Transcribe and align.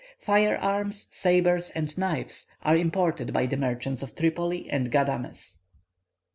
Fire 0.17 0.57
arms, 0.57 1.05
sabres, 1.11 1.69
and 1.75 1.95
knives 1.95 2.47
are 2.63 2.75
imported 2.75 3.31
by 3.33 3.45
the 3.45 3.55
merchants 3.55 4.01
of 4.01 4.15
Tripoli 4.15 4.67
and 4.67 4.91
Ghâdames. 4.91 5.59